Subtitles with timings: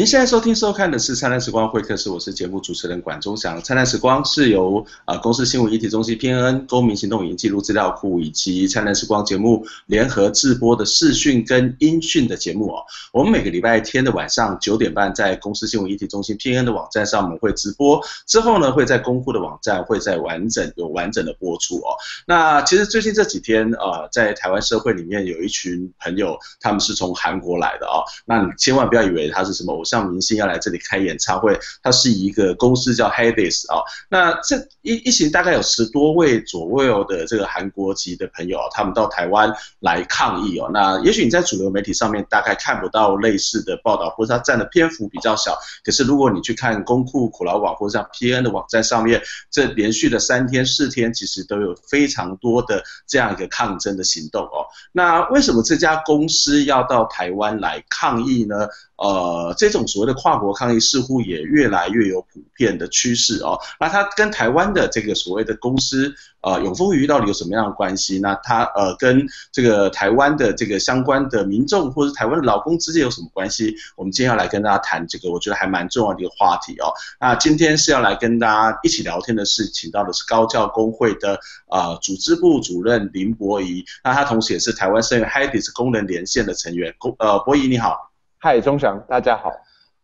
[0.00, 3.58] 您现在收听收看的是《灿烂时光会客室》，我是节目主持人管中祥。
[3.62, 12.82] 《灿烂时光》是由啊、呃、公司新闻议题中心 PNN 公民行动影音记录资料库以及《灿烂时光》节目联合制播的视讯跟音讯的节目哦。
[13.12, 16.64] 我们每个礼拜天的晚上九点半，在公司新闻议题中心 P.N.
[16.64, 21.92] 的网站上，我们会直播，之后呢会在公库的网站会在完整有完整的播出哦。
[22.26, 28.00] 那其实最近这几天啊、呃，在台湾社会里面有一群朋友，他们是从韩国来的哦。
[28.24, 29.74] 那你千万不要以为他是什么。
[29.74, 33.82] 偶像明星要来这里开演唱会，它是一个公司叫 HyDis 啊。
[34.08, 40.70] 那这一一行大概有十多位左右的这个韩国籍的朋友，他们到台湾来抗议哦。
[40.72, 45.58] 那也许你在主流媒体上面大概看不到类似的报道，或者它占的篇幅比较小。
[45.84, 54.66] 可是如果你去看公库、苦劳网或者像 PN 的网站上面，这连续的三天四天，其实都有非常多的这样一个抗争的行动哦。
[54.92, 58.68] 那为什么这家公司要到台湾来抗议呢？
[58.96, 63.58] 呃，这这种所谓的跨国抗议似乎也越来越有普遍的趋势哦。
[63.78, 68.18] 那它跟台湾的这个所谓的公司，呃，永丰鱼到底有什么样的关系？
[68.18, 73.74] 那它呃跟这个台湾的这个相关的民众或者台湾的劳工之间有什么关系？
[73.96, 76.92] 我们今天要来跟大家谈这个，我觉得还蛮重要的一个话题哦。
[77.20, 81.38] 那今天是要来跟大家一起聊天的是，请到的是高教工会的
[81.70, 86.94] 呃组织部主任林博宜，那他同时也是台湾声援 HyDis 工人连线的成员。
[86.98, 88.09] 工呃，博宜你好。
[88.42, 89.52] 嗨，中祥，大家好。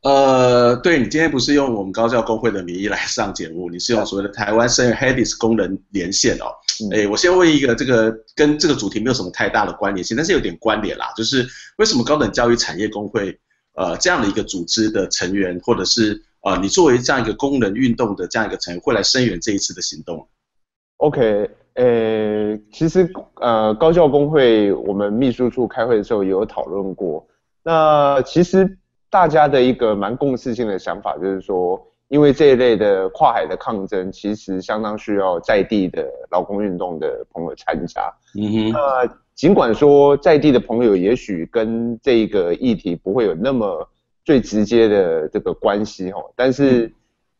[0.02, 6.52] 呃，对，你今天不是用我们高教工会的名义来上节目，你是用所谓的台湾声援 HyDis 工人连线哦。
[6.92, 11.46] 哎、嗯，我先问一个，这个跟这个主题没有什么太大的关联性，但是有点关联啦，就是
[11.78, 13.34] 为什么高等教育产业工会
[13.74, 20.28] 呃这样的一个组织的成员，或者是呃你作为这样一个工人运动的这样一个成员，会来声援这一次的行动
[20.98, 27.26] ？OK，呃，其实呃高教工会我们秘书处开会的时候也有讨论过。
[27.66, 28.78] 那其实
[29.10, 38.02] 大家的一个蛮共识性的想法就是说，因为这一类的跨海的抗争，其实相当需要在地的劳工运动的朋友参加。
[38.38, 38.70] 嗯哼。
[38.70, 43.88] 那尽管说在地的朋友也许跟这个议题不会有那么
[44.24, 46.92] 最直接的这个关系哈，但是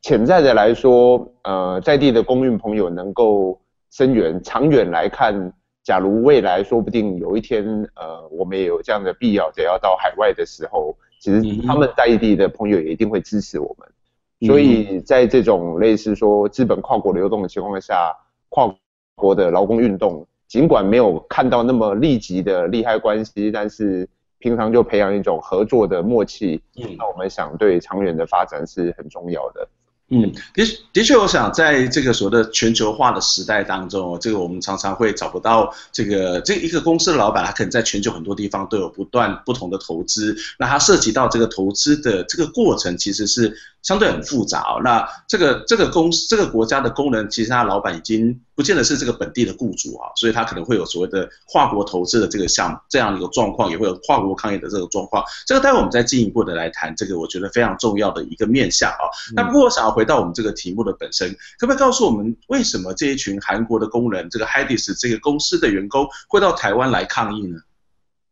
[0.03, 3.61] 潜在的来说，呃，在地的工运朋友能够
[3.93, 5.53] 声援，长远来看。
[5.87, 7.65] 假如未来说不定有一天，
[7.95, 14.49] 呃，我们也有这样的必要，得要到海外的时候，其实他们在地的朋友也一定会支持我们。
[14.49, 18.13] 所以在这种类似说资本跨国流动的情况下，
[18.49, 18.69] 跨
[19.15, 24.09] 国的劳工运动，尽管没有看到那么立即的利害关系，但是
[24.41, 26.61] 平常就培养一种合作的默契，
[26.99, 29.69] 那我们想对长远的发展是很重要的。
[30.09, 43.53] 嗯，的的确，我想在这个所谓的全球化的时代当中，这个我们常常会找不到这个这一个公司的老板，他可能在全球很多地方都有不断不同的投资，那他涉及到这个投资的这个过程其实是
[43.87, 44.81] 相对很复杂哦。
[44.83, 55.23] 那这个这个公司这个国家的工人，其实他老板已经不见得是这个本地的雇主啊，所以他可能会有所谓的跨国投资的这个项目这样的一个状况，也会有跨国抗议的这个状况。
[55.47, 59.07] 这个待会我们再进一步的来谈这个，我觉得非常重要的一个面向啊。
[59.37, 61.31] 那不过我想要回到我们这个题目的本身，
[61.61, 67.59] 可不可以告诉我们为什么这一群韩国的工人，这个 HyDis 这个公司的员工会到台湾来抗议呢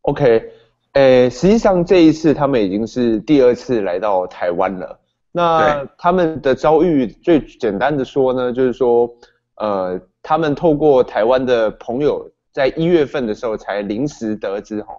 [0.01, 0.51] ？OK，
[0.91, 4.99] 呃，实际上这一次他们已经是第二次来到台湾了。
[5.35, 9.13] 那他们的遭遇最简单的说呢，就是说，
[9.55, 14.93] 呃，他们透过台湾的朋友，在一月份的时候才临时得知，哈，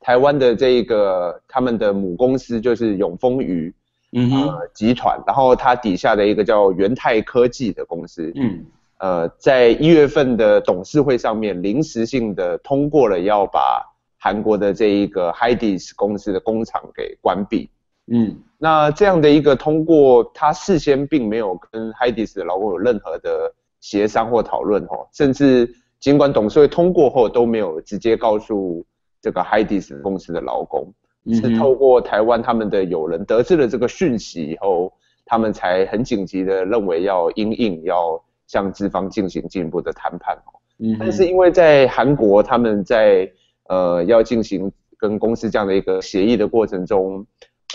[0.00, 3.74] 台湾的这个他们的母公司就是永丰鱼，
[4.12, 8.64] 嗯呃集团，然后它底下的一个叫元泰科技的公司，嗯，
[8.96, 13.84] 呃，在一月份的董事会上面临时性的通过了要把
[14.18, 17.68] 韩国的这一个 HyDis 公司的工厂给关闭。
[18.14, 23.50] 嗯，那这样的一个通过，他事先并没有跟 HyDis 的劳工有任何的
[23.80, 28.84] 协商或讨论哈，甚至尽管董事会通过后都没有直接告诉
[29.22, 30.92] 这个 HyDis 公司的劳工，
[31.32, 34.92] 是透过台湾他们的友人得知了这个讯息以后，
[35.24, 40.60] 他们才很紧急的认为要因应，要向资方进行进一步的谈判哦。
[40.80, 43.26] 嗯，但是因为在韩国，他们在
[43.70, 47.26] 呃要进行跟公司这样的一个协议的过程中。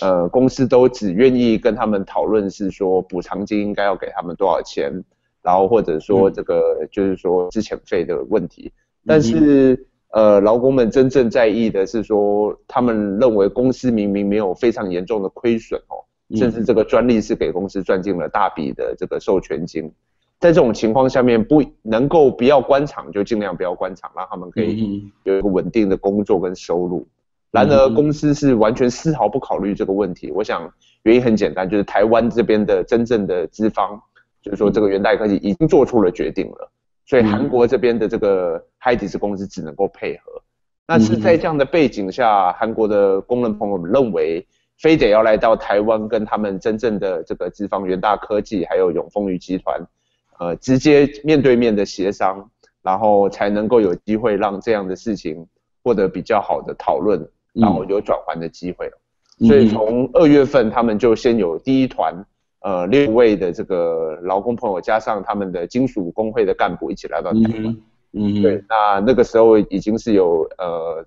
[0.02, 4.92] 呃，公司都只愿意跟他们讨论是说补偿金应该要给他们多少钱，
[5.42, 8.72] 然后或者说这个就是说之前费的问题。
[9.06, 16.00] 但是呃，劳工们真正在意的是说，他们认为公司明明没有非常严重的亏损哦，
[16.36, 19.92] 甚至这个专利是给公司赚进了大笔的这个授权金。
[20.40, 27.08] 在这种情况下面，不能够不要关厂就尽量不要关厂，让他们可以有一个稳定的工作跟收入。
[27.52, 30.32] 然而，公司是完全丝毫不考虑这个问题。
[30.32, 30.72] 我想，
[31.04, 34.00] 原因很简单，就是台湾这边的真正的资方，
[34.42, 36.72] 就是说这个元大科技已经做出了决定了，
[37.06, 40.42] 所以韩国这边的这个 Hydisk 公司只能够配合。
[40.88, 44.46] 那是在这样的背景下，韩国的工人朋友们认为，
[44.78, 49.82] 非得要来到台湾跟他们真正的这个资方元大科技还有永丰余集团，
[50.40, 52.50] 呃，直接面对面的协商，
[52.84, 55.48] 然后才能够有机会让这样的事情
[55.84, 57.28] 获得比较好的讨论，
[57.58, 58.90] 然后有转圜的机会。
[59.40, 62.26] 所以从二月份，他们就先有第一团，
[62.62, 67.78] 呃，六位的这个劳工朋友加上他们的金属工会的干部一起来到台湾。
[68.14, 71.06] 嗯，对，那那个时候已经是有呃。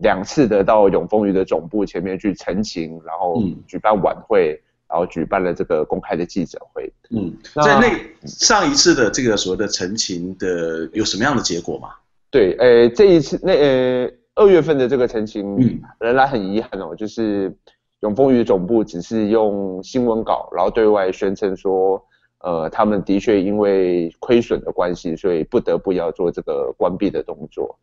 [0.00, 6.92] 两次的到永丰鱼的总部前面去陈情，然后举办晚会，嗯、然后举办了这个公开的记者会。
[7.08, 7.32] 嗯，
[7.64, 11.88] 在那上一次的这个所谓的陈情的有什么样的结果吗？
[12.30, 17.52] 对，呃，这一次那呃二月份的这个澄清，嗯，仍然很遗憾哦，就是
[18.00, 22.00] 永丰余总部只是用新闻稿，然后对外宣称说，
[22.38, 27.76] 呃，他们的确因为亏损的关系，所以不得不要做这个关闭的动作。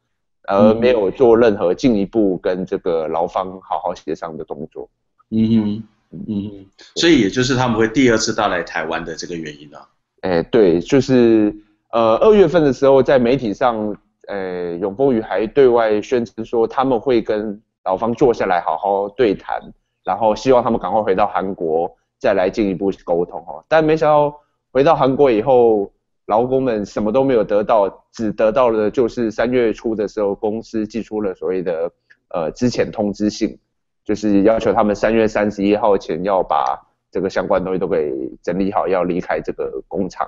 [0.45, 4.89] 而没有做任何进一步跟这个劳方好好协商的动作。
[5.29, 6.65] 嗯哼，嗯哼，
[6.95, 9.87] 所以也就是他们会第二次到来台湾的这个原因呢、啊？
[10.19, 11.55] 哎、欸，对，就是
[11.93, 13.95] 呃二月份的时候，在媒体上，
[14.27, 19.61] 呃永丰余还对外宣称说他们会跟劳方坐下来好好对谈，
[20.03, 23.63] 然后希望他们赶快回到韩国再来进一步沟通哦。
[23.67, 24.35] 但没想到
[24.71, 25.91] 回到韩国以后。
[26.27, 31.91] 劳工们什么都没有得到，只得到了就是三月初的时候，公司寄出了所谓的
[32.29, 33.59] 呃之前通知信，
[34.05, 36.79] 就是要求他们三月三十一号前要把
[37.11, 40.25] 这个相关东西都给整理好，要离开这个工厂。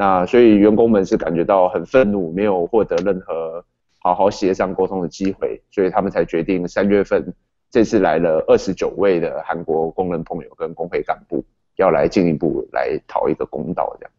[0.00, 3.62] 那所以员工们是感觉到很愤怒，没有获得任何
[3.98, 7.34] 好好协商沟通的机会，所以他们才决定三月份
[7.70, 11.44] 这次来了二十九位的韩国工人朋友跟工会干部，
[11.76, 14.12] 要来进一步来讨一个公道这样。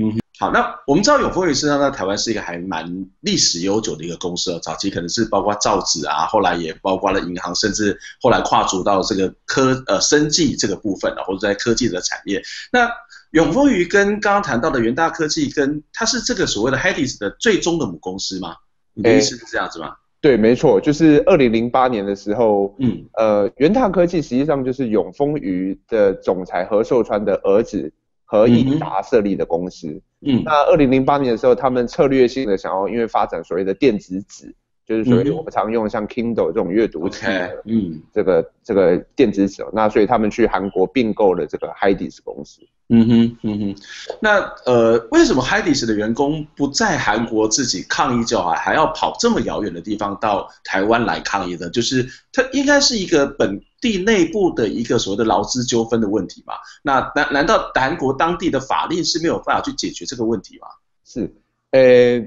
[0.00, 12.42] 嗯，好，那我们知道永丰余实际上在台湾是一个还蛮历史悠久的一个公司哦，早期可能是包括造纸啊，后来也包括了银行，甚至后来跨足到这个科呃生技这个部分啊，或者在科技的产业。
[12.72, 12.90] 那
[13.32, 18.54] 永丰余跟刚刚谈到的元大科技，跟它是这个所谓的 Hydisk 的最终的母公司吗？
[18.94, 19.88] 你的意思是这样子吗？
[19.88, 27.92] 欸、对，没错，就是二零零八年的时候，嗯，呃，元大科技实际上就是永丰余的总裁何寿川的儿子。
[28.30, 29.88] 何以达设立的公司，
[30.20, 34.54] 嗯，那二零零八年的时候，他们策略性的想要因为发展所谓的电子纸，
[34.88, 37.26] 就是所谓我们常用像 Kindle 这种阅读器，
[37.66, 42.62] 嗯，这个这个电子纸，那所以他们去韩国并购了这个 Hydisk 公司。
[42.88, 43.76] 嗯哼，嗯哼，
[44.18, 51.68] 那呃，为什么 Hydisk 的员工不在韩国自己抗议就好，还要跑这么遥远的地方到台湾来抗议呢？
[51.68, 56.54] 就是它应该是一个本地内部的一个所谓的劳资纠纷的问题嘛？
[56.82, 60.68] 那难难道韩国当地的法令是没有办法去解决这个问题吗？
[61.04, 61.30] 是，
[61.72, 62.26] 呃，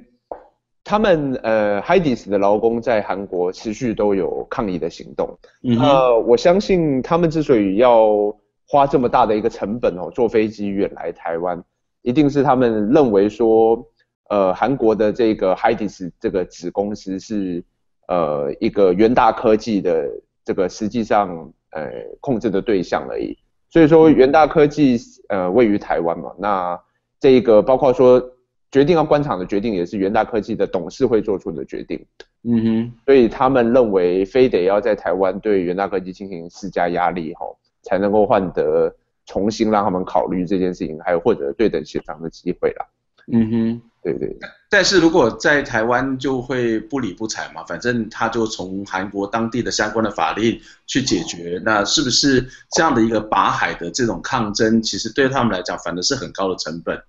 [0.84, 5.38] 他们呃 Hydisk 的劳工在韩国持续都有抗议的行动。
[5.64, 8.36] 嗯，呃，我相信他们之所以要。
[8.68, 11.62] 花这么大的一个成本哦，坐飞机远来台湾，
[12.04, 13.86] 一定是他们认为说，
[14.30, 17.62] 呃，韩国的这个 Hydisk 这个子公司是
[18.08, 20.10] 呃一个元大科技的
[20.46, 23.38] 这个实际上呃控制的对象而已。
[23.70, 24.98] 所以说元大科技
[25.28, 26.80] 呃位于台湾嘛，那
[27.20, 28.24] 这一个包括说
[28.72, 32.04] 决定要关厂的决定也是元大科技的董事会做出的决定。
[32.44, 37.58] 嗯哼，所以他们认为非得要在台湾对元大科技进行施加压力吼。
[37.84, 42.86] 才能够换得重新让他们考虑这件事情，还有或者对等协商的机会啦。
[43.34, 44.38] 嗯哼，对对。
[44.70, 51.60] 但是如果在台湾就会不理不睬嘛，反正他就从韩国当地的相关的法令去解决。
[51.66, 57.02] 那是不是这样的一个拔海的这种抗争，其实对他们来讲反而是很高的成本？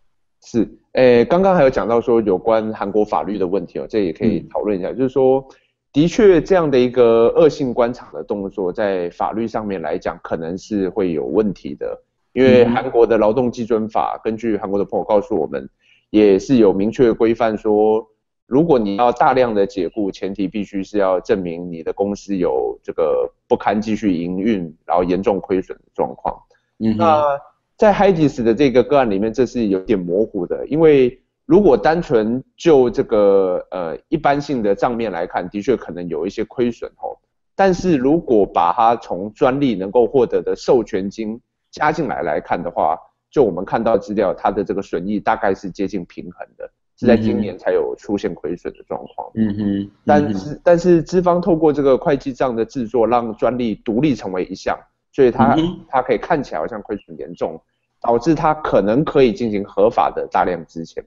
[0.44, 5.46] 是，诶，刚刚还有讲到说有关韩国法律的问题哦，这也可以讨论一下，嗯、就是说。
[5.94, 12.02] 的确，这样的一个恶性官场的动作，在法律上面来讲，可能是会有问题的。
[12.32, 15.68] 因为韩国的劳动基准法，根据韩国的朋友告诉我们，
[16.08, 18.06] 也是有明确的规范说，
[18.46, 26.34] 如果你要大量的解雇，前提必须是要证明你的公司有这个不堪继续营运，然后严重亏损的状况。
[26.78, 27.38] 嗯，那
[27.82, 31.18] 在 Hydisk 的这个个案里面，这是有点模糊的，因为。
[31.44, 37.18] 如果单纯就这个呃一般性的账面来看，的确可能有一些亏损哦。
[37.56, 41.38] 但是如果把它从专利能够获得的授权金
[41.72, 42.96] 加进来来看的话，
[43.28, 49.28] 就我们看到资料，它的这个损益大概是接近平衡的，是在今年才有出现亏损的状况。
[49.34, 49.90] 嗯哼。
[50.06, 54.78] 但是但是资方透过这个会计账的制作，让专利独立成为一项，
[55.12, 55.56] 所以它
[55.88, 57.60] 它可以看起来好像亏损严重，
[58.02, 61.02] 导致他可能可以进行合法的大量资遣。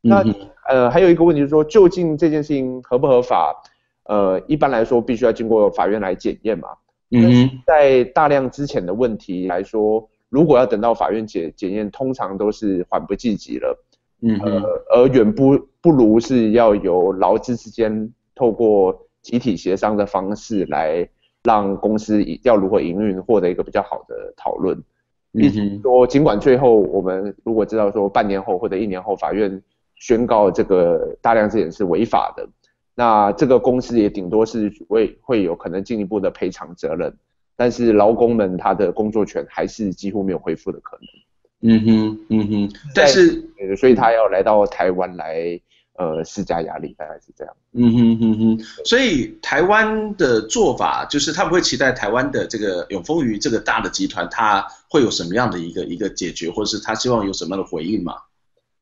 [0.00, 0.22] 那
[0.68, 3.54] 呃还有一个问题就是说，究竟这件事情合不合法？
[4.04, 6.68] 呃，一般来说必须要经过法院来检验嘛。
[7.10, 13.82] 嗯，在大量资遣的问题来说，如果要等到法院检检验，通常都是缓不济急了。
[14.20, 21.08] 嗯，呃，而远不不如是要由劳资之间透过集体协商的方式来
[21.42, 24.78] 让公司要如何营运获得一个比较好的讨论。
[25.34, 29.60] 毕竟说，尽管最后我们如果知道说半年后或者一年后法院
[29.96, 32.48] 宣告这个大量资遣是违法的。
[32.94, 37.12] 那这个公司也顶多是会会有可能进一步的赔偿责任，
[37.56, 41.06] 但是劳工们他的工作权还是几乎没有恢复的可能。
[41.66, 43.42] 嗯哼，嗯哼，但是，
[43.76, 45.60] 所以他要来到台湾来
[45.96, 47.54] 呃施加压力，大概是这样。
[47.72, 58.14] 嗯哼哼哼，所以台湾的做法就是他们会期待台湾的这个永丰余这个大的集团，他会有什么样的一个一个解决，或者是他希望有什么样的回应吗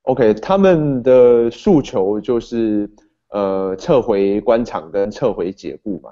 [0.03, 2.91] ？OK，他们的诉求就是。
[3.35, 6.11] 呃，撤回官场跟撤回解雇嘛，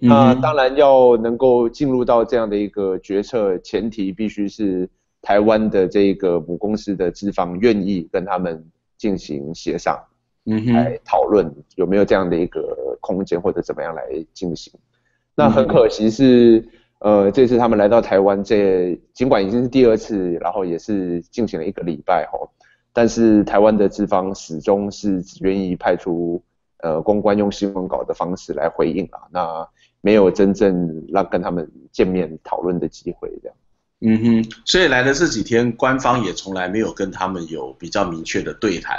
[0.00, 4.88] 嗯、那当然要能够进入到这样的一个决策，前提必须是
[5.20, 8.64] 台湾的这个母公司的资方愿意跟他们
[8.96, 10.02] 进行协商，
[10.44, 14.72] 嗯哼，来讨论有没有这样的一个空间或者怎么样来进行。
[15.34, 16.66] 那很可惜是，
[16.98, 22.38] 呃，这次他们来到台湾，这尽管已经是第二次，然后也是进行了一个礼拜哈，
[22.92, 26.42] 但是台湾的资方始终是只愿意派出。
[26.84, 29.68] 呃，公关用新闻稿的方式来回应啊，那
[30.00, 33.56] 没有真正让跟他们见面讨论的机会，这样。
[34.00, 38.98] 嗯哼，所以来的这几天，官方也从来没有跟他们有比较明确的对谈。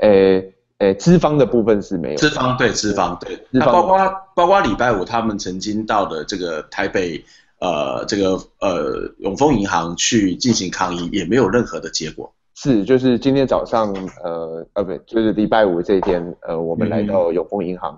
[0.00, 2.16] 诶、欸、诶，资、欸、方的部分是没有。
[2.16, 3.96] 资方对资方对，那包括
[4.34, 7.24] 包括礼拜五他们曾经到的这个台北，
[7.60, 12.32] 呃，这个呃永丰银行去进行抗议，也没有任何的结果。
[12.54, 17.96] 是，就是今天早上，呃，呃，不，就是礼拜五这一天，呃，我们来到永丰银行，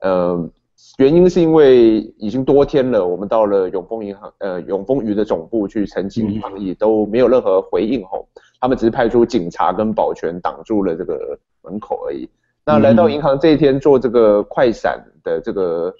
[0.00, 0.50] 嗯、呃，
[0.98, 8.26] 原因是因为已经多天了，我们到了永丰银行，呃，永丰余的总部去澄清抗议，都没有任何回应吼，
[8.60, 12.28] 他们只是派出警察跟保全挡住了这个门口而已。
[12.64, 15.94] 那来到银行这一天做这个快闪的这个，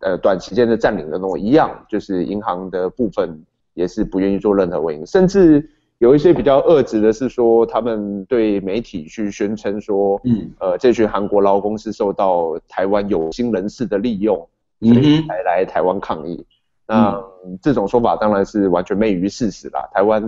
[0.00, 5.70] 呃，短时间的占领的那种一样，就是银行的部分也是不愿意做任何回应，甚至。
[5.98, 14.36] 有一些比较恶质的是说，他们对媒体去宣称说，嗯，呃，这群韩国劳工是受到台湾有心人士的利用，
[14.80, 16.44] 所以才来台湾抗议。
[16.86, 17.22] 那
[17.62, 20.22] 这种说法当然是完全昧于事实啦，台湾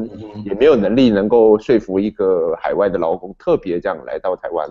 [0.44, 4.68] 也没有能力能够说服一个海外的劳工特别这样来到台湾。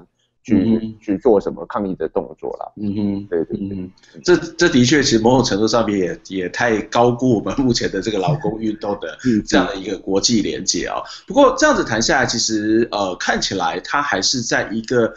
[0.47, 2.71] 去、嗯、去做什么抗议的动作啦？
[2.77, 3.91] 嗯哼，对对对，嗯、
[4.23, 11.01] 这这的确其实某种程度上面也也太高估我们目前的这个劳工运动的这样的一个国际连结啊。
[11.25, 15.11] 不过这样子谈下来，其实呃看起来它还是在一个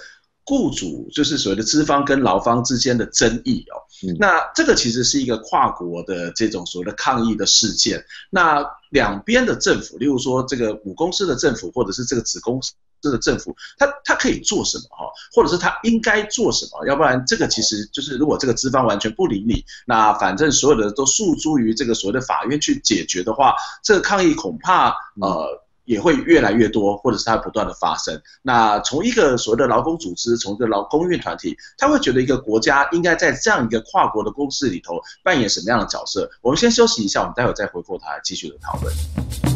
[0.47, 3.77] 雇主就是所谓的资方跟劳方之间的争议哦。
[4.19, 8.05] 那这个其实是一个跨国的这种所谓的抗议的事件。
[8.31, 12.73] 那两边的政府，例如说这个母公司的政府或者是这个子公司。
[13.01, 16.85] 这个政府，他他可以做什么哈，或者是他应该做什么？
[16.89, 24.89] 要不然这个其实就是，如果这个资方完全不理你，那反正所有的都诉诸于这个所谓的法院去解决的话，这个抗议恐怕
[25.21, 28.21] 呃也会越来越多，或者是它不断的发生。
[28.43, 36.31] 那从一个所谓的劳工组织，从一个劳工运团体，他会觉得一个国家应该在这样一个跨国的公司里头扮演什么样的角色？
[36.43, 39.48] 我们先休息一下，我们待会再回过头来继续的讨论。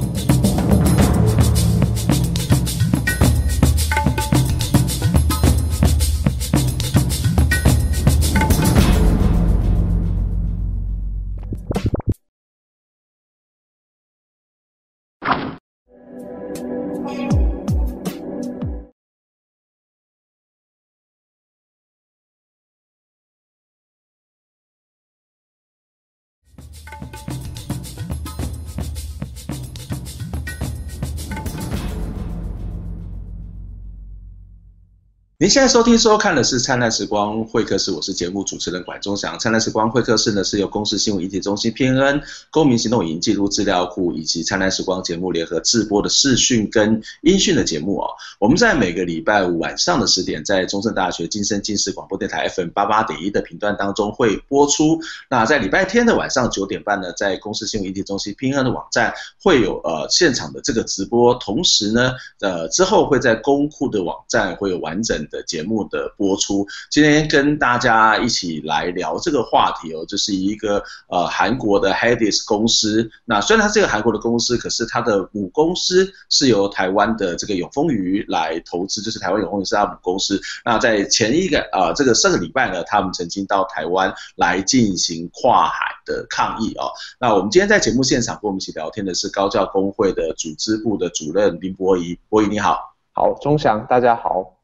[35.43, 39.35] 您现在收听收看的是《灿烂时光会客室》，我是节目主持人管中祥。
[39.41, 42.23] 《灿烂时光会客室》呢是由公司新闻议题中心 PNN、
[42.53, 48.07] 公民行动影音记录资料库以及《灿烂时光》节目联合制播的视讯跟音讯的节目哦。
[48.39, 55.01] 我们在每个礼拜五晚上的十点，在中正大学金声金视广播电台 FM 八八点一的频段当中会播出。
[55.29, 65.21] 那在礼拜天的晚上九点半呢，在公司新闻议题中心 PNN 的网站会有呃现场的这个直播，同时呢，呃之后会在公库的网站会有完整。
[65.33, 66.65] 的节目的播出。
[66.91, 73.11] 今天跟大家一起来聊这个话题哦，就是一个呃韩国的 Hedis 公司。
[73.25, 80.41] 那虽然它是一个韩国的公司，可是它的母公司是由台湾的这个永丰鱼来投资，就是台湾永丰鱼是它母公司。
[80.65, 86.93] 那在前一个呃这个上个礼拜呢，他们曾经到台湾来进行跨海的抗议哦。
[87.19, 92.95] 那我们今天在节目现场跟我们一起聊天的是高教工会的组织部的主任林博宜，博宜你好。
[93.15, 94.62] 好，钟祥，大家好。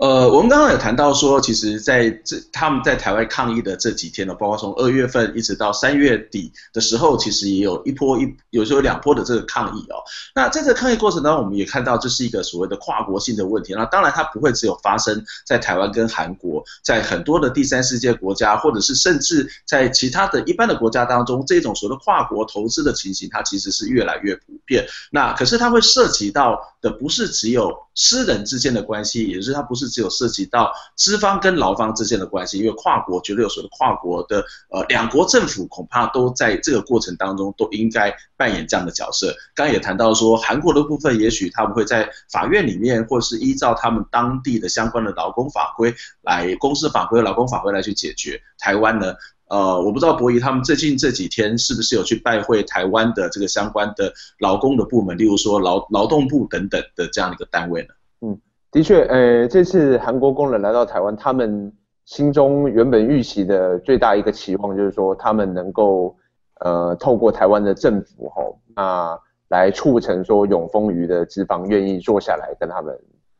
[0.00, 10.00] 呃，我们刚刚有谈到说，其实在这他们在台湾抗议的这几天呢，包括从二月份一直到三月底的时候，其实也有一波一，有时候两波的这个抗议哦。
[10.34, 13.74] 那在这抗议过程当中，我们也看到这是一个所谓的跨国性的问题。
[13.74, 24.86] 那当然，它不会只有发生在台湾跟韩国，在很多的第三世界国家，或者是甚至在其他的一般的国家当中，这种所谓的跨国投资的情形，它其实是越来越普遍。
[25.12, 39.34] 那可是它会涉及到的不是只有私人之间的关系，也就是它不是只有涉及到资方跟劳方之间的关系，因为跨国绝对有所谓的跨国的呃两国政府恐怕都在这个过程当中都应该扮演这样的角色。
[39.54, 48.40] 刚刚也谈到说，韩国的部分也许他们会在法院里面，或是依照他们当地的相关的劳工法规来公司法规、劳工法规来去解决。
[48.58, 49.14] 台湾呢，
[49.50, 57.88] 呃，我不知道博仪他们最近这几天是不是有去拜会台湾的这个相关的劳工的部门，例如说劳劳动部等等的这样的一个单位呢？
[58.22, 58.40] 嗯。
[58.72, 61.72] 的确，呃，这次韩国工人来到台湾，他们
[62.04, 66.16] 心中原本预期的最大一个期望就是说，他们能够，
[66.60, 72.96] 呃，透过台湾的政府吼，那来促成说永丰余的资方愿意坐下来跟他们，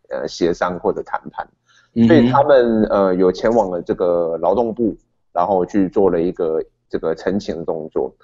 [0.08, 1.48] 呃，协商或者谈判，
[2.08, 4.96] 所以他们呃有前往了这个劳动部，
[5.32, 8.14] 然后去做了一个这个澄清的动作，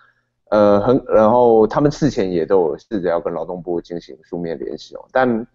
[0.51, 5.47] 呃，很，然后他们事前也都有试着要跟劳动部进行书面联系哦，但。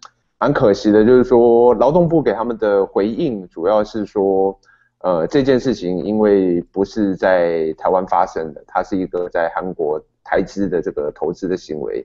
[0.42, 4.58] 蛮可惜的，就是说劳动部给他们的回应主要是说，
[4.98, 12.04] 呃，这件事情因为不是在台湾发生的，它是一个在韩国台资的这个投资的行为，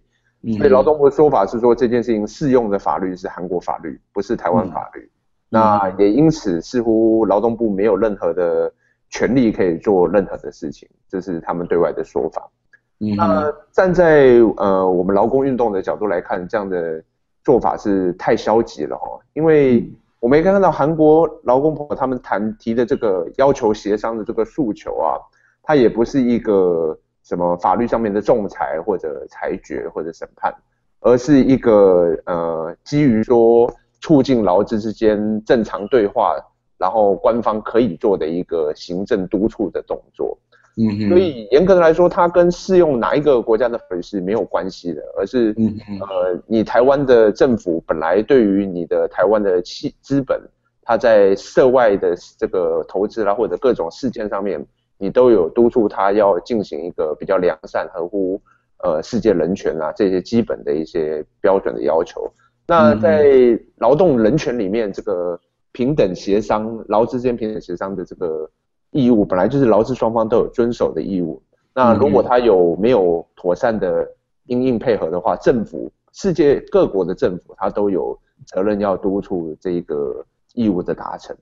[0.56, 5.10] 所以劳动部的说法是说这件事情适用的法律是韩国法律，不是台湾法律。
[5.50, 8.72] 那也因此似乎劳动部没有任何的
[9.10, 12.50] 权利可以做任何的事情，这是他们对外的说法。
[12.98, 17.04] 那站在呃我们劳工运动的角度来看，这样的。
[17.44, 19.90] 做法是太消极了哦，因为
[20.20, 25.16] 我们也看到韩国劳工朋友他们谈提的这个要求协商的这个诉求啊，
[25.64, 30.54] 它也不是一个什么法律上面的仲裁或者裁决或者审判，
[31.00, 36.36] 而是一个呃基于说促进劳资之间正常对话，
[36.78, 40.38] 然后官方可以做的一个行政督促的动作。
[40.80, 45.56] 嗯，所以严格的来说，它跟适用哪一个国家的法律是没有关系的，而是，
[46.00, 50.40] 呃，你台湾的政府本来对于你的台湾的企资本，
[50.84, 54.64] 它在涉外的这个投资啦，或者各种事件上面，
[55.00, 58.40] 你都有督促它要进行一个比较良善、合乎
[58.84, 62.32] 呃世界人权啊这些基本的一些标准的要求。
[62.68, 65.40] 那在劳动人权里面，这个
[65.78, 68.50] 平等协商、劳资之间平等协商的这个。
[68.92, 71.44] 义务本来就是劳资双方都有遵守的义务。
[71.76, 74.08] 那如果他有没有妥善的
[74.46, 81.36] 因应配合的话，政府世界各国的政府他都有责任要督促这个义务的达成。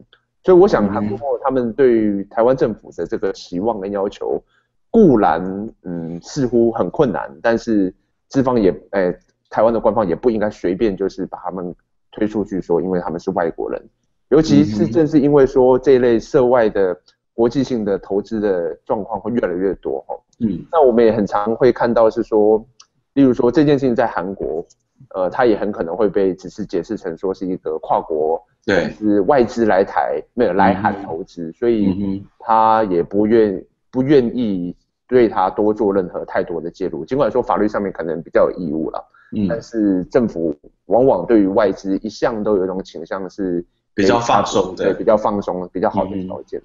[0.43, 4.43] 所以我想，韩国他们对于台湾政府的这个期望跟要求，
[4.89, 7.93] 固然嗯似乎很困难，但是
[8.28, 9.19] 资方也诶、哎，
[9.52, 11.74] 台湾的官方也不应该随便就是把他们
[12.12, 13.80] 推出去说，因为他们是外国人，
[14.29, 16.95] 尤其是正是因为说这一类涉外的。
[17.38, 22.65] 国际性的投资的状况会越来越多哈，嗯，那我们也很常会看到是说，
[23.13, 24.65] 例如说这件事情在韩国，
[25.13, 33.61] 呃，它也很可能会被只是解释成说是一个跨国，对，是外资来台没有来韩投资，所以他也不愿
[33.91, 34.73] 不愿意
[35.05, 43.61] 对他多做任何太多的介入，尽管说法律上面可能比较有义务了，嗯，但是政府往往对于外资一向都有一种倾向是
[43.95, 46.62] 比较放松，对，比较放松，比较好的条件。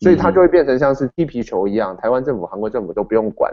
[0.00, 3.52] 所以它就会变成像是踢皮球一样，台湾政府、韩国政府都不用管，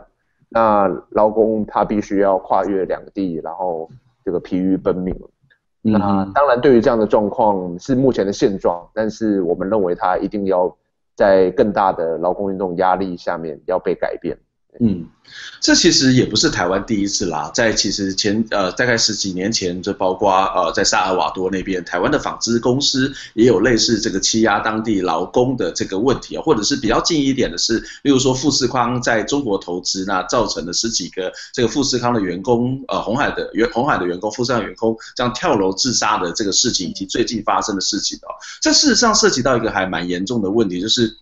[0.50, 3.90] 那劳工他必须要跨越两地，然后
[4.26, 5.16] 这个疲于奔命。
[5.82, 5.98] 那
[6.36, 10.76] 当然，对于这样的状况是目前的现状，但是我们认为它一定要
[11.16, 14.38] 在更大的劳工运动压力下面要被改变。
[14.80, 15.06] 嗯，
[15.60, 38.32] 这其实也不是台湾第一次啦，在其实前呃大概十几年前，就包括呃在萨尔瓦多那边，台湾的纺织公司也有类似这个欺压当地劳工的这个问题啊，或者是比较近一点的是，例如说富士康在中国投资，那造成了十几个这个富士康的员工，呃红海的员红海的员工，富士康员工这样跳楼自杀的这个事情，以及最近发生的事情哦，
[38.62, 41.18] 这事实上涉及到一个还蛮严重的问题，就是。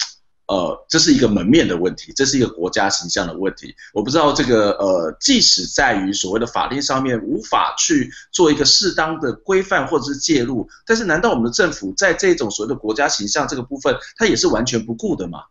[0.49, 3.75] 呃，这是一个门面的问题，这是一个国家形象的问题。
[3.93, 15.43] 我不知道这个呃，即使在于所谓的法律上面无法去做一个适当的规范或者是介入，但是难道我们的政府在这种所谓的国家形象这个部分，它也是完全不顾的吗？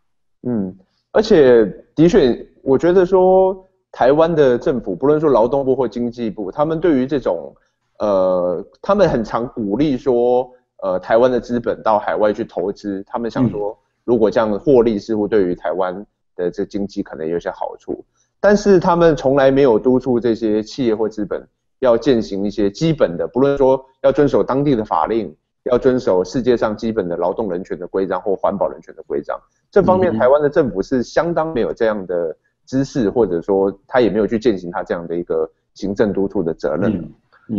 [0.45, 0.77] 嗯，
[1.13, 7.55] 而且的确，我觉得说台湾的政府，不论说劳动部或经济部，他们对于这种
[7.99, 10.51] 呃，他们很常鼓励说，
[10.83, 13.71] 呃，台湾的资本到海外去投资，他们想说。
[13.71, 13.77] 嗯
[14.09, 16.03] 如果这样获利，似乎对于台湾
[16.35, 18.03] 的这经济可能有些好处，
[18.39, 25.31] 但是他们从来没有督促这些企业或资本要践行一些基本的，不论说要遵守当地的法令，
[25.65, 29.39] 要遵守世界上基本的劳动人权的规章或环保人权的规章。
[29.69, 37.13] 这方面，台湾的政府是相当没有这样的知识，或者说他也没有去践行他这样的一个行政督促的责任。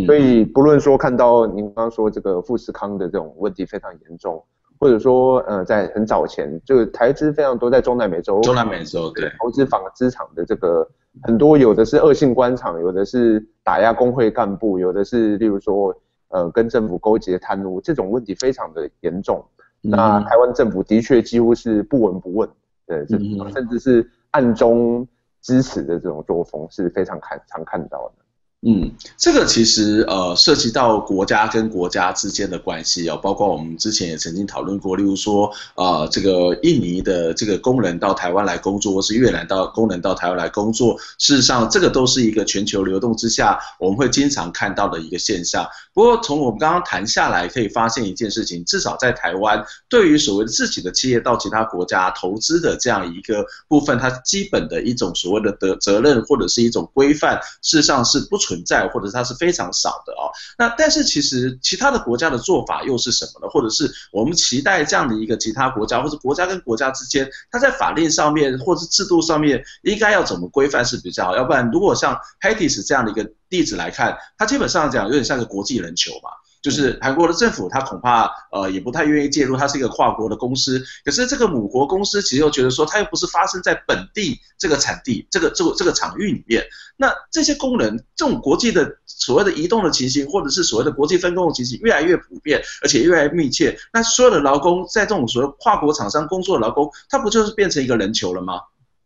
[0.05, 4.43] 所以，不论说看到您刚刚说这个富士康的这种问题非常严重。
[4.81, 10.89] 或者说，呃，在很早前，就台资非常多在中南美洲，中南美洲对投资纺织厂的这个
[11.23, 15.95] 很多，有的是恶性官场，有的是打压工会干部，有的是例如说，
[16.29, 19.45] 呃，跟政府勾结贪污，这种问题非常的严重。
[19.83, 22.49] 嗯、那台湾政府的确几乎是不闻不问，
[22.87, 23.19] 对，这
[23.53, 25.07] 甚至是暗中
[25.43, 28.25] 支持的这种作风是非常看常看到的。
[28.63, 45.67] 嗯，这个其实呃涉及到国家跟国家之间的关系哦，包括我们之前也曾经讨论过，例如说呃这个印尼的这个工人到台湾来工作，或是越南到工人到台湾来工作，事实上这个都是一个全球流动之下我们会经常看到的一个现象。
[45.95, 60.27] 不过从我们刚刚谈下来，可以发现一件事情，至少在台湾，对于所谓自己的企业到其他国家投资的这样一个部分，它基本的一种所谓的责责任或者是一种规范，事实上是不存存在，或者它是非常少的哦。
[60.59, 63.49] 那但是其实其他的国家的做法又是什么呢？
[63.49, 71.37] 或者是我们期待这样的一个其他国家，或者国家跟国家之间，它在法令上面或者是制度上面应该要怎么规范是比较好？
[71.37, 76.31] 要不然如果像 h a t i s 这样的一个例子来看，它基本上讲有点像个国际人球嘛。
[76.63, 80.83] 就是韩国的政府，他恐怕呃也不太愿意介入，它是一个跨国的公司。
[81.05, 86.63] 可是这个母国公司其实又觉得说，它又不是发生在本地这个产地、这个这个这个场域里面。
[86.97, 93.75] 那这些工人，这种国际的所谓的移动的情形，或者是所谓的国际分工的情形，越来越普遍，而且越来越密切。
[93.93, 98.61] 那所有的劳工在这种所谓跨国厂商工作的劳工，他不就是变成一个人球了吗？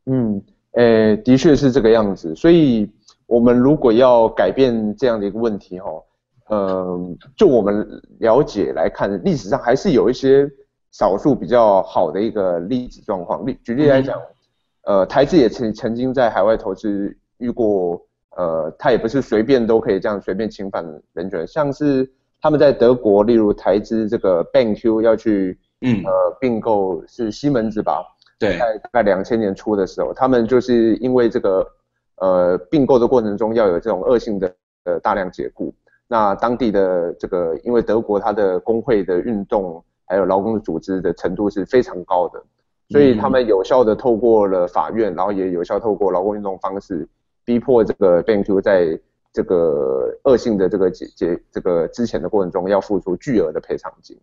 [0.07, 2.35] 嗯，呃，的确是这个样子。
[2.35, 2.90] 所以
[3.27, 5.87] 我们如果要改变这样的一个问题，哈。
[6.50, 7.87] 嗯，就我们
[8.18, 10.46] 了解来看，历史上还是有一些
[10.92, 13.46] 少数比较好的一个例子状况。
[13.46, 14.20] 例举例来讲，
[14.85, 17.98] 呃，台资也曾曾经在海外投资遇过，
[18.37, 22.07] 呃，他也不是随便都可以这样随便侵犯人权，像是
[22.42, 28.04] 他们在德国，例如台资这个 BanQ 要去，嗯，呃，并购是西门子吧？
[28.38, 31.66] 对，在大概两千年初的时候，他们就是因为这个，
[32.16, 34.54] 呃，并购的过程中要有这种恶性的
[34.85, 35.74] 呃大量解雇。
[36.14, 42.40] 那当地的这个，因为德国它的工会的运动，还有劳工的组织的程度是非常高的，
[42.88, 47.09] 所以他们有效的透过了法院，然后也有效透过劳工运动方式，
[47.44, 48.96] 逼迫这个 BenQ 在
[49.33, 54.16] 这个恶性的这个解解这个之前的过程中要付出巨额的赔偿金。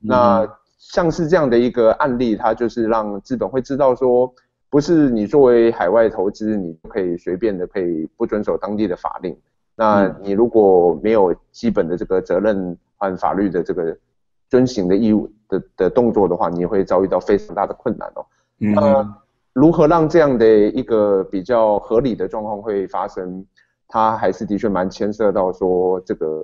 [0.00, 4.32] 那像是这样的一个案例，它就是让资本会知道说，
[4.70, 9.36] 不是你作为海外投资，你可以随便的可以不遵守当地的法令。
[9.78, 13.94] 那你如果没有基本的这个责任和法律的这个
[14.48, 18.24] 遵行的义务的的动作的话，你会遭遇到非常大的困难哦。
[18.56, 23.44] 那如何让这样的一个比较合理的状况会发生？
[23.86, 26.42] 它还是的确蛮牵涉到说这个，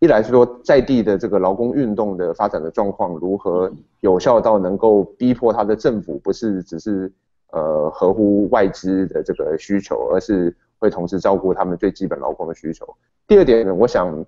[0.00, 7.12] 一来是说在地的这个劳工运动的发展的状况如何有效到能够逼迫他的政府不是只是
[7.52, 10.52] 呃合乎外资的这个需求，而是。
[10.84, 12.86] 会同时照顾他们最基本劳工的需求。
[13.26, 14.22] 第二点呢，我想，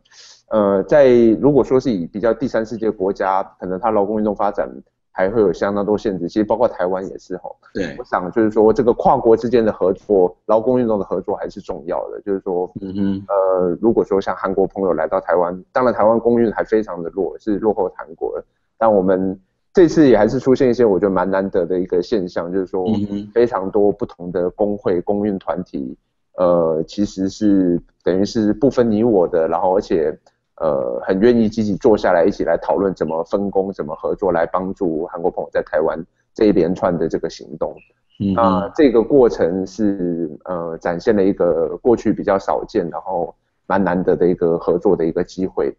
[0.49, 4.67] 呃，在如果说是以比较第三世界国家，可能它劳工运动发展
[5.13, 6.27] 还会有相当多限制。
[6.29, 7.51] 其实包括台湾也是哈。
[7.75, 7.95] 对。
[7.99, 12.19] 我想就是说，这个跨国之间的合作，劳工运动的合作还是重要的。
[12.23, 18.45] 就是说，嗯哼，呃，如果说像韩国朋友来到台湾，当然台湾公运还非常的弱，是落后韩国的。
[18.79, 19.39] 但我们
[19.75, 22.87] 这次也还是出现一些我觉得蛮难得的一个现象，就是说
[23.35, 25.95] 非常多不同的工会、工运团体，
[26.37, 30.17] 呃，其实是等于是不分你我的，然后而且
[30.57, 35.99] 呃很愿意积极坐下来一起来讨论怎么分工、怎么合作来帮助韩国朋友在台湾
[36.35, 37.75] 这一连串的这个行动。
[38.21, 43.35] 嗯，那这个过程是呃展现了一个过去比较少见，然后
[43.67, 45.75] 蛮难得的一个合作的一个机会。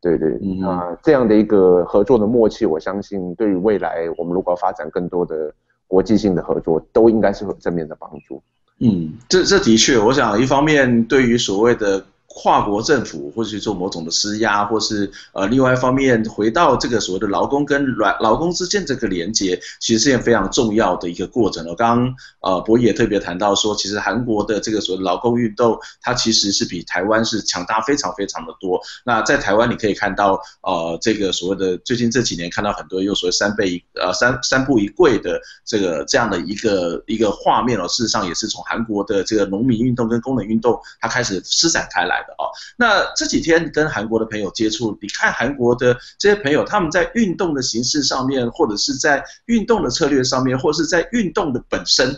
[0.00, 5.54] 对对，嗯、那这样的一个合作的默契，我相信对于未来我们如果要发展更多的
[5.86, 8.42] 国际性的合作，都应该是有正面的帮助。
[8.82, 12.04] 嗯，这这的确，我想一方面对于所谓的。
[12.34, 21.66] 跨国政府或去做某种的施压，或是呃，另外一方面回到这个所谓的劳工跟软劳工之间这个连接，其实是件非常重要的一个过程。
[21.68, 28.80] 我刚刚呃，博弈也特别谈到说，其实韩国的这个所谓的劳工运动，它其实是比台湾是强大非常非常的多。
[29.04, 42.21] 那在台湾你可以看到呃，这个所谓的最近这几年看到很多又所谓三倍一呃三三步一跪的这个这样的一个一个画面哦，事实上也是从韩国的这个农民运动跟工人运动它开始施展开来。
[42.38, 52.14] 哦，那这几天跟韩国的朋友接触，你看韩国的这些朋友，他们在运动的形式上面，或者是在运动的策略上面，或者是在运动的本身，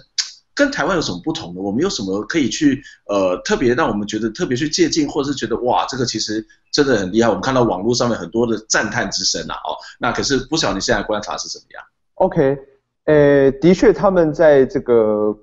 [0.54, 1.60] 跟台湾有什么不同呢？
[1.60, 7.28] 我们有什么可以去呃特别让我们觉得特别去借鉴，或者是觉得哇，这个其实真的很厉害。
[7.28, 11.82] 我们看到网络上面很多的赞叹之声啊，哦，那可是不晓得你现在观察是怎么样
[12.14, 12.58] ？OK，
[13.04, 15.36] 呃，的确他们在这个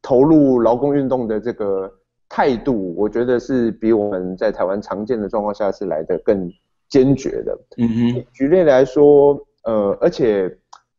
[0.00, 1.92] 投入劳工运动的这个。
[2.34, 6.52] 态度，我觉得是比我们在台湾常见的状况下是来得更
[6.88, 7.56] 坚决的。
[7.76, 10.52] 嗯哼，举例来说，呃，而且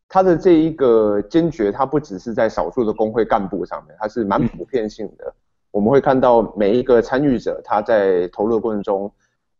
[0.08, 5.26] 他的这一个坚决，他不只是在少数的工会干部上面，他是蛮普遍性的。
[5.26, 5.34] 嗯、
[5.72, 9.12] 我们会看到每一个参与者，他在投入的过程中，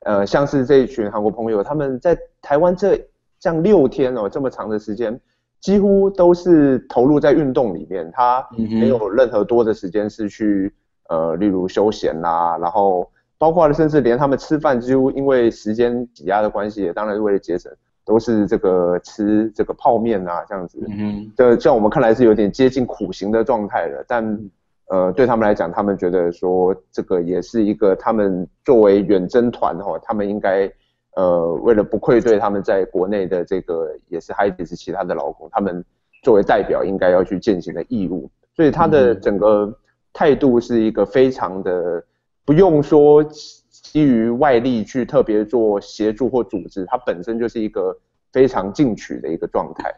[0.07, 2.97] 呃，像是这一群韩国朋友，他们在台湾这
[3.39, 5.21] 这样六天哦，这么长的时间，
[5.61, 10.73] 几乎都是投入在运动里面，他没有任何多的时间是去。
[11.09, 17.71] 呃，例如休闲啦、啊，然后包括了，甚至连他们吃饭，几乎因为时间挤压的关系，也当然是为了节省，
[18.05, 20.79] 都是这个吃这个泡面啊，这样子。
[20.89, 24.51] 嗯，这在我们看来是有点接近苦行的状态了，但
[24.89, 30.69] 呃，对他们来讲，他们觉得说这个也是一个他们作为远征团哈，他们应该
[31.15, 35.85] 呃，为了不愧对他们在国内的这个也是还是其他的劳工，他们
[36.23, 39.73] 作为代表应该要去践行的义务，所以他的整个。
[40.19, 42.03] 态度是一个非常的，
[42.47, 43.23] 不用说
[43.71, 47.95] 基于外力去特别做协助或组织，它本身就是一个
[48.33, 49.95] 非常进取的一个状态。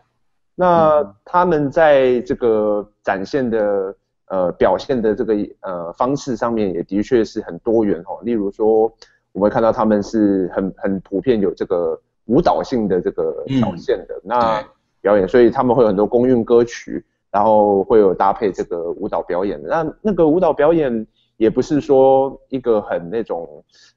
[0.56, 3.94] 那他们在这个展现的
[4.26, 8.18] 呃表现的这个呃方式上面，也的确是很多元哈。
[8.24, 8.92] 例如说，
[9.30, 14.60] 我们看到他们是很很普遍有这个舞蹈性的这个表现的那
[15.00, 17.04] 表演，所以他们会有很多公运歌曲。
[17.30, 23.46] 然后会有搭配这个舞蹈表演，那那个舞蹈表演也不是说一个很那种，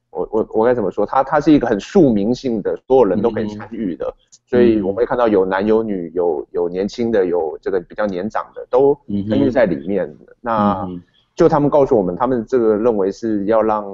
[0.10, 1.06] 我我我该怎么说？
[1.06, 4.14] 它它是一个很庶民性的，所有人都可以参与的，嗯、
[4.46, 8.94] 所以我们会看到有男有女，有有年轻的，有这个比较年长的，都
[9.30, 10.06] 参与在里面。
[10.06, 10.88] 嗯、那
[11.34, 13.86] 就他们告诉我们，他们这个认为是要让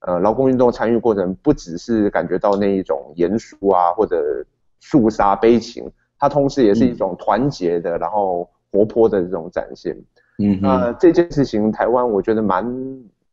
[0.00, 4.44] 呃劳工运动参与过程不只是感觉到那一种严肃啊或者
[4.80, 8.48] 肃杀悲情，它同时也是一种团结的，嗯、然后。
[8.72, 9.94] 活泼的这种展现，
[10.38, 12.64] 嗯哼，那这件事情台湾我觉得蛮，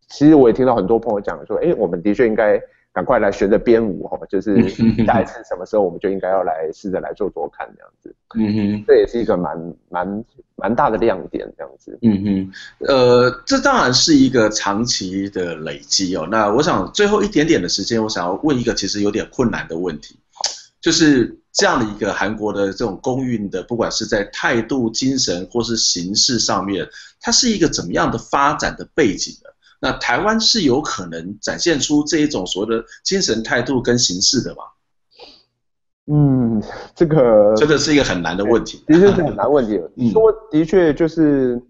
[0.09, 4.67] 其实我也听到很多朋友讲说，哎，我们的确应该赶快来学着编舞哈，就是
[5.07, 10.25] 下一次什么时候我们就应该要来试着来做做看这样子，嗯哼，这也是一个蛮蛮
[10.57, 12.51] 蛮大的亮点这样子，嗯哼，
[12.85, 16.27] 呃，这当然是一个长期的累积哦。
[16.29, 20.19] 那我想最后一点点的时间，我想要问一个其实有点困难的问题，
[20.81, 21.37] 就是。
[21.59, 26.87] 这样的一个韩国的这种公运的，不管是在态度、精神或是形式上面，
[27.19, 29.49] 它是一个怎么样的发展的背景呢？
[29.81, 34.63] 那台湾是有可能展现出这一种所谓的精神态度跟形式的吗？
[36.07, 36.63] 嗯，
[36.95, 39.77] 这个真的是一个很难的问题，的确是很难问题。
[40.11, 41.61] 说的确就是，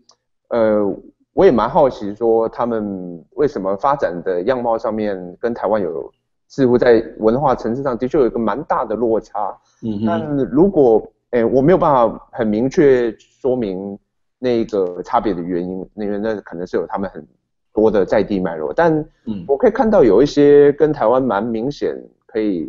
[0.49, 0.85] 呃，
[1.33, 6.11] 我也蛮好奇，说他们为什么发展的样貌上面跟台湾有。
[6.49, 13.97] 似乎在文化层次上的确有一个蛮大的落差，嗯哼，但如果诶、欸、我没有办法很明确说明
[14.39, 17.25] 那个差别的原因，因为那可能是有他们很
[17.71, 18.91] 多的在地脉络，但
[19.25, 22.67] 嗯，我可以看到有一些跟台湾蛮明显可以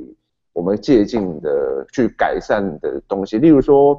[0.53, 3.99] 我们借鉴的去改善的东西，例如说，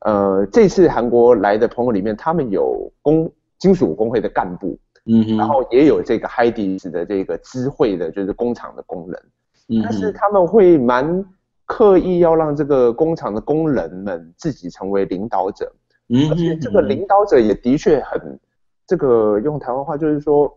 [0.00, 4.78] 呃，这次韩国来的朋友里面，他们有工金属工会的干部。
[5.08, 9.22] 嗯，然后也有这个 HYDIS 的这个知会的，就是工厂的工人，
[9.68, 11.24] 嗯，但是他们会蛮
[11.64, 15.72] 刻意要让这个工厂的工人们自己成为领导者，
[16.08, 18.36] 嗯，而且这个领导者也的确很，
[18.84, 20.52] 这个用台湾话就是说，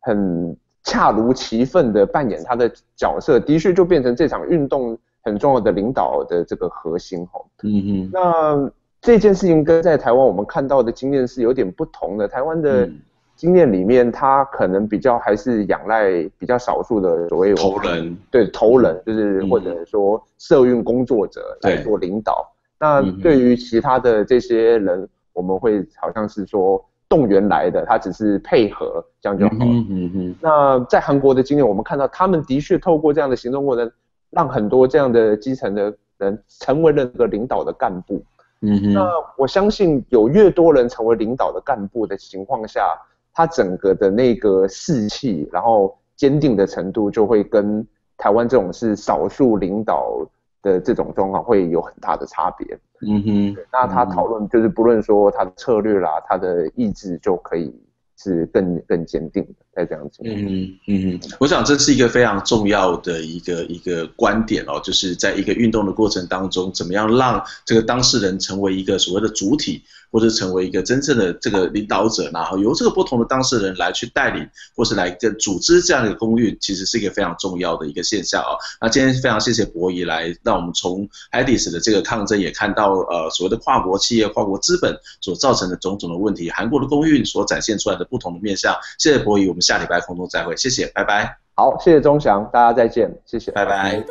[0.00, 7.38] 很恰如其分的扮演他的角色，的确就变成这场运动很重要的领导的这个核心哈。
[7.62, 12.88] 嗯嗯，那这件事情跟在台湾我们看到的经验是有点不同的，台湾的。
[13.34, 22.46] 经验里面，他可能比较还是仰赖比较少数的所谓头人，对头人，就是或者说社运工作者来做领导。
[22.78, 29.56] 那对于其他的这些人，我们会好像是说动员来的，他只是配合这样就好。
[29.60, 30.34] 嗯嗯嗯。
[30.40, 33.90] 那在韩国的经验，我们看到他们的确透过这样的行动过程，
[34.30, 38.22] 让很多这样的基层的人成为了这个领导的干部。
[38.60, 38.92] 嗯哼。
[38.92, 42.96] 那我相信有越多人成为领导的干部的情况下。
[43.34, 50.26] 他整个的那个士气，然后坚定的程度，就会跟台湾这种是少数领导
[50.62, 52.78] 的这种状况会有很大的差别。
[53.04, 57.74] 嗯哼，那他讨论就是不论说他的策略啦，他的意志就可以
[58.16, 59.54] 是更更坚定的。
[59.74, 69.82] 在这样子，嗯嗯，我想这是一个非常重要的一个一个观点哦，就是在一个运动的过程当中，怎么样让这个当事人成为一个所谓的主体，
[70.12, 74.46] 或者成为一个真正的这个领导者，然后由这个不同的当事人来去带领，
[74.76, 78.58] 或是来跟组织这样的一个公寓，其实是一个非常重要的一个现象哦。
[78.78, 88.76] 那今天非常谢谢博弈来，让我们从 HYDIS 的这个抗争也看到呃所谓的跨国企业、跨国资本所造成的种种的问题，韩国的公寓所展现出来的不同的面向。
[88.98, 89.62] 谢谢博弈，我们。
[89.62, 91.38] 下礼拜空中再会，谢谢，拜拜。
[91.54, 94.04] 好，谢谢钟祥，大家再见，谢谢，拜拜。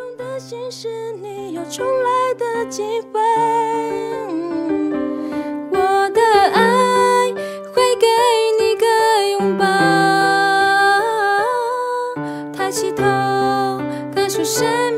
[6.41, 7.33] 爱
[7.73, 8.07] 会给
[8.59, 8.85] 你个
[9.31, 9.65] 拥抱，
[12.55, 13.03] 抬起头，
[14.15, 14.90] 感受身